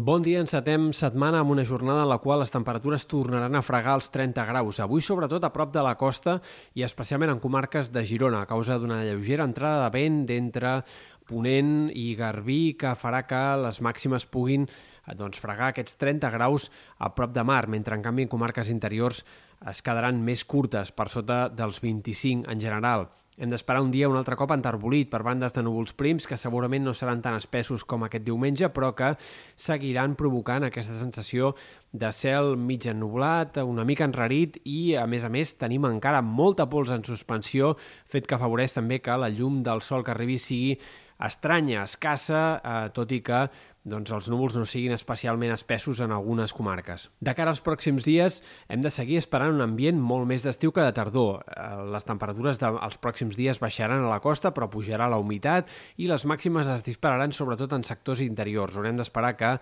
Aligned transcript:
Bon 0.00 0.22
dia, 0.24 0.40
encetem 0.40 0.86
setmana 0.96 1.42
amb 1.42 1.52
una 1.52 1.64
jornada 1.68 2.06
en 2.06 2.08
la 2.08 2.16
qual 2.22 2.38
les 2.40 2.52
temperatures 2.54 3.04
tornaran 3.04 3.58
a 3.58 3.60
fregar 3.60 3.98
els 3.98 4.06
30 4.08 4.46
graus. 4.48 4.78
Avui, 4.80 5.02
sobretot, 5.04 5.44
a 5.44 5.50
prop 5.52 5.74
de 5.74 5.82
la 5.84 5.92
costa 6.00 6.38
i 6.72 6.86
especialment 6.86 7.34
en 7.34 7.42
comarques 7.42 7.90
de 7.92 8.00
Girona, 8.08 8.40
a 8.40 8.48
causa 8.48 8.78
d'una 8.80 9.02
lleugera 9.04 9.44
entrada 9.44 9.82
de 9.82 9.98
vent 9.98 10.22
d'entre 10.30 10.72
Ponent 11.28 11.90
i 11.92 12.14
Garbí 12.16 12.78
que 12.80 12.94
farà 12.96 13.26
que 13.28 13.42
les 13.60 13.82
màximes 13.84 14.24
puguin 14.24 14.64
eh, 14.70 15.12
doncs, 15.20 15.42
fregar 15.44 15.74
aquests 15.74 16.00
30 16.00 16.32
graus 16.32 16.70
a 16.96 17.12
prop 17.12 17.36
de 17.36 17.44
mar, 17.44 17.66
mentre 17.68 17.92
en 17.92 18.08
canvi 18.08 18.24
en 18.24 18.32
comarques 18.32 18.72
interiors 18.72 19.20
es 19.68 19.84
quedaran 19.84 20.24
més 20.24 20.48
curtes, 20.48 20.96
per 20.96 21.10
sota 21.12 21.50
dels 21.52 21.84
25 21.84 22.48
en 22.48 22.64
general. 22.64 23.10
Hem 23.40 23.48
d'esperar 23.48 23.80
un 23.80 23.88
dia 23.88 24.08
un 24.10 24.18
altre 24.20 24.36
cop 24.36 24.50
enterbolit 24.52 25.08
per 25.08 25.22
bandes 25.24 25.54
de 25.56 25.62
núvols 25.64 25.94
prims 25.96 26.26
que 26.28 26.36
segurament 26.36 26.84
no 26.84 26.92
seran 26.92 27.22
tan 27.24 27.38
espessos 27.38 27.86
com 27.88 28.04
aquest 28.04 28.26
diumenge, 28.26 28.68
però 28.68 28.90
que 28.92 29.14
seguiran 29.56 30.12
provocant 30.12 30.66
aquesta 30.68 30.98
sensació 30.98 31.54
de 31.90 32.12
cel 32.12 32.52
mig 32.60 32.84
ennublat, 32.92 33.56
una 33.64 33.86
mica 33.88 34.04
enrarit 34.04 34.60
i, 34.68 34.92
a 34.92 35.06
més 35.08 35.24
a 35.24 35.32
més, 35.32 35.54
tenim 35.56 35.88
encara 35.88 36.20
molta 36.20 36.68
pols 36.68 36.92
en 36.92 37.06
suspensió, 37.08 37.78
fet 38.04 38.28
que 38.28 38.36
afavoreix 38.36 38.76
també 38.76 39.00
que 39.00 39.16
la 39.16 39.32
llum 39.32 39.62
del 39.64 39.80
sol 39.80 40.04
que 40.04 40.12
arribi 40.12 40.36
sigui 40.36 40.76
estranya, 41.20 41.84
escassa, 41.84 42.60
eh, 42.60 42.88
tot 42.96 43.12
i 43.12 43.20
que 43.24 43.46
doncs, 43.84 44.12
els 44.12 44.26
núvols 44.28 44.58
no 44.60 44.66
siguin 44.68 44.92
especialment 44.92 45.54
espessos 45.54 46.02
en 46.04 46.12
algunes 46.12 46.52
comarques. 46.52 47.08
De 47.24 47.32
cara 47.36 47.54
als 47.54 47.62
pròxims 47.64 48.04
dies 48.04 48.40
hem 48.68 48.84
de 48.84 48.92
seguir 48.92 49.16
esperant 49.20 49.54
un 49.54 49.64
ambient 49.64 49.96
molt 49.96 50.28
més 50.28 50.44
d'estiu 50.44 50.72
que 50.76 50.84
de 50.84 50.92
tardor. 50.92 51.44
Eh, 51.48 51.68
les 51.94 52.04
temperatures 52.04 52.60
dels 52.60 53.00
pròxims 53.00 53.38
dies 53.40 53.60
baixaran 53.62 54.04
a 54.04 54.10
la 54.12 54.20
costa, 54.20 54.52
però 54.52 54.68
pujarà 54.68 55.08
la 55.08 55.20
humitat 55.22 55.70
i 55.96 56.10
les 56.10 56.26
màximes 56.28 56.68
es 56.68 56.84
dispararan 56.84 57.32
sobretot 57.32 57.72
en 57.72 57.86
sectors 57.88 58.20
interiors. 58.20 58.76
Haurem 58.76 59.00
d'esperar 59.00 59.36
que 59.40 59.56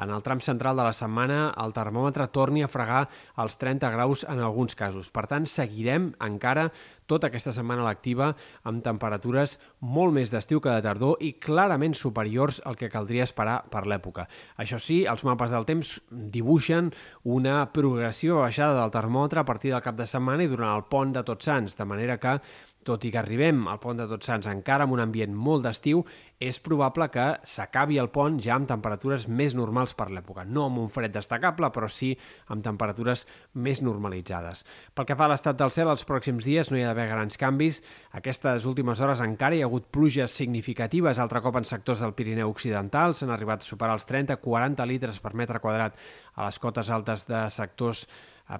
en 0.00 0.10
el 0.10 0.22
tram 0.22 0.40
central 0.40 0.78
de 0.78 0.86
la 0.86 0.94
setmana 0.96 1.52
el 1.60 1.74
termòmetre 1.76 2.28
torni 2.32 2.62
a 2.64 2.70
fregar 2.70 3.04
els 3.42 3.58
30 3.60 3.90
graus 3.92 4.24
en 4.28 4.40
alguns 4.40 4.76
casos. 4.78 5.10
Per 5.12 5.26
tant, 5.28 5.46
seguirem 5.46 6.12
encara 6.24 6.70
tota 7.10 7.28
aquesta 7.28 7.52
setmana 7.52 7.84
lectiva 7.84 8.30
amb 8.68 8.80
temperatures 8.84 9.58
molt 9.80 10.14
més 10.16 10.32
d'estiu 10.32 10.62
que 10.64 10.72
de 10.72 10.84
tardor 10.84 11.20
i 11.20 11.34
clarament 11.42 11.96
superiors 11.98 12.62
al 12.64 12.78
que 12.80 12.90
caldria 12.92 13.26
esperar 13.26 13.58
per 13.72 13.84
l'època. 13.90 14.28
Això 14.56 14.80
sí, 14.80 15.02
els 15.04 15.24
mapes 15.28 15.52
del 15.52 15.68
temps 15.68 15.94
dibuixen 16.10 16.92
una 17.24 17.62
progressiva 17.74 18.40
baixada 18.40 18.80
del 18.80 18.94
termòmetre 18.94 19.42
a 19.42 19.48
partir 19.48 19.74
del 19.74 19.84
cap 19.84 19.98
de 19.98 20.08
setmana 20.08 20.46
i 20.46 20.52
durant 20.52 20.72
el 20.76 20.86
pont 20.88 21.12
de 21.12 21.24
Tots 21.26 21.50
Sants, 21.50 21.76
de 21.76 21.88
manera 21.88 22.18
que 22.22 22.38
tot 22.86 23.04
i 23.06 23.12
que 23.12 23.20
arribem 23.20 23.66
al 23.70 23.80
pont 23.82 23.98
de 23.98 24.06
Tots 24.10 24.28
Sants 24.28 24.48
encara 24.50 24.86
amb 24.86 24.96
un 24.96 25.02
ambient 25.04 25.34
molt 25.34 25.64
d'estiu, 25.66 26.02
és 26.42 26.58
probable 26.58 27.06
que 27.14 27.24
s'acabi 27.46 28.00
el 28.02 28.08
pont 28.10 28.40
ja 28.42 28.56
amb 28.56 28.66
temperatures 28.66 29.28
més 29.30 29.54
normals 29.54 29.94
per 29.94 30.08
l'època. 30.10 30.42
No 30.44 30.66
amb 30.66 30.80
un 30.82 30.88
fred 30.90 31.14
destacable, 31.14 31.70
però 31.70 31.86
sí 31.86 32.10
amb 32.50 32.64
temperatures 32.66 33.24
més 33.54 33.82
normalitzades. 33.84 34.64
Pel 34.94 35.06
que 35.06 35.16
fa 35.18 35.28
a 35.28 35.32
l'estat 35.32 35.60
del 35.60 35.70
cel, 35.74 35.92
els 35.92 36.06
pròxims 36.08 36.48
dies 36.48 36.72
no 36.72 36.80
hi 36.80 36.82
ha 36.82 36.90
d'haver 36.90 37.06
grans 37.12 37.38
canvis. 37.38 37.82
Aquestes 38.18 38.66
últimes 38.66 39.00
hores 39.00 39.22
encara 39.22 39.54
hi 39.54 39.62
ha 39.62 39.70
hagut 39.70 39.86
pluges 39.94 40.34
significatives, 40.34 41.22
altre 41.22 41.44
cop 41.44 41.60
en 41.60 41.68
sectors 41.68 42.02
del 42.02 42.16
Pirineu 42.18 42.50
Occidental, 42.50 43.14
s'han 43.14 43.30
arribat 43.30 43.62
a 43.62 43.70
superar 43.70 43.94
els 44.00 44.08
30-40 44.10 44.88
litres 44.90 45.22
per 45.22 45.36
metre 45.38 45.62
quadrat 45.62 45.98
a 46.34 46.48
les 46.48 46.58
cotes 46.58 46.90
altes 46.90 47.28
de 47.30 47.46
sectors 47.54 48.06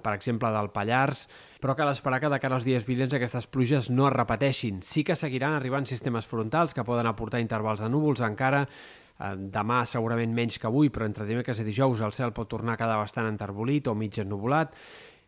per 0.01 0.13
exemple, 0.15 0.49
del 0.53 0.71
Pallars, 0.73 1.27
però 1.61 1.75
cal 1.77 1.91
esperar 1.91 2.19
que 2.21 2.31
de 2.31 2.39
cara 2.41 2.57
als 2.57 2.65
dies 2.65 2.85
vinents 2.87 3.13
aquestes 3.13 3.47
pluges 3.47 3.89
no 3.91 4.07
es 4.07 4.15
repeteixin. 4.15 4.81
Sí 4.81 5.03
que 5.03 5.15
seguiran 5.15 5.53
arribant 5.57 5.87
sistemes 5.89 6.27
frontals 6.29 6.73
que 6.73 6.85
poden 6.87 7.07
aportar 7.07 7.41
intervals 7.43 7.83
de 7.83 7.89
núvols 7.91 8.23
encara, 8.25 8.63
eh, 8.65 9.35
demà 9.53 9.83
segurament 9.85 10.33
menys 10.33 10.59
que 10.59 10.67
avui, 10.67 10.89
però 10.89 11.05
entre 11.05 11.27
dimecres 11.29 11.59
i 11.59 11.67
dijous 11.67 12.01
el 12.01 12.13
cel 12.13 12.33
pot 12.33 12.49
tornar 12.49 12.73
a 12.73 12.81
quedar 12.81 12.97
bastant 12.97 13.29
enterbolit 13.29 13.87
o 13.87 13.95
mig 13.95 14.17
ennubulat, 14.19 14.75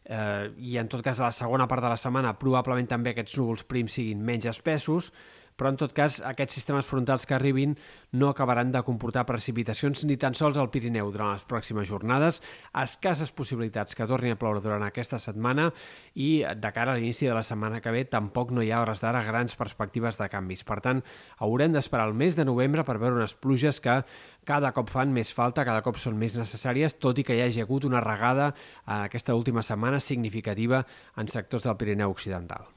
eh, 0.05 0.51
i 0.57 0.77
en 0.77 0.87
tot 0.87 1.01
cas 1.03 1.19
a 1.19 1.29
la 1.29 1.31
segona 1.31 1.67
part 1.67 1.83
de 1.83 1.89
la 1.89 1.97
setmana 1.97 2.35
probablement 2.39 2.87
també 2.87 3.13
aquests 3.13 3.37
núvols 3.37 3.65
prims 3.65 3.97
siguin 3.97 4.21
menys 4.23 4.45
espessos, 4.45 5.11
però 5.55 5.71
en 5.71 5.77
tot 5.79 5.93
cas 5.95 6.19
aquests 6.25 6.57
sistemes 6.59 6.88
frontals 6.88 7.25
que 7.25 7.35
arribin 7.35 7.75
no 8.16 8.29
acabaran 8.29 8.71
de 8.71 8.81
comportar 8.83 9.25
precipitacions 9.27 10.03
ni 10.05 10.17
tan 10.19 10.35
sols 10.35 10.57
al 10.59 10.69
Pirineu 10.71 11.11
durant 11.11 11.33
les 11.33 11.45
pròximes 11.47 11.88
jornades, 11.88 12.41
escasses 12.75 13.31
possibilitats 13.35 13.95
que 13.95 14.07
tornin 14.07 14.35
a 14.35 14.39
ploure 14.39 14.63
durant 14.63 14.83
aquesta 14.83 15.19
setmana 15.19 15.69
i 16.15 16.44
de 16.44 16.71
cara 16.75 16.94
a 16.94 16.99
l'inici 16.99 17.27
de 17.27 17.35
la 17.35 17.44
setmana 17.44 17.81
que 17.81 17.94
ve 17.95 18.05
tampoc 18.05 18.51
no 18.51 18.63
hi 18.63 18.71
ha 18.71 18.83
hores 18.83 19.03
d'ara 19.03 19.23
grans 19.23 19.55
perspectives 19.55 20.19
de 20.19 20.29
canvis. 20.31 20.63
Per 20.67 20.79
tant, 20.83 21.03
haurem 21.39 21.75
d'esperar 21.75 22.07
el 22.09 22.15
mes 22.15 22.35
de 22.35 22.45
novembre 22.47 22.83
per 22.83 22.99
veure 22.99 23.19
unes 23.19 23.35
pluges 23.35 23.79
que 23.79 24.01
cada 24.45 24.71
cop 24.75 24.91
fan 24.94 25.11
més 25.15 25.33
falta, 25.33 25.65
cada 25.65 25.83
cop 25.85 25.97
són 25.97 26.19
més 26.19 26.38
necessàries, 26.38 26.99
tot 26.99 27.19
i 27.19 27.25
que 27.25 27.35
hi 27.35 27.44
hagi 27.47 27.63
hagut 27.63 27.88
una 27.88 28.03
regada 28.03 28.51
aquesta 28.85 29.35
última 29.35 29.63
setmana 29.65 29.99
significativa 29.99 30.85
en 31.17 31.31
sectors 31.31 31.65
del 31.65 31.77
Pirineu 31.79 32.13
Occidental. 32.13 32.75